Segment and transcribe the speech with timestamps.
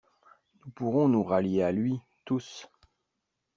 [0.65, 2.67] Nous pourrons nous rallier à lui, tous!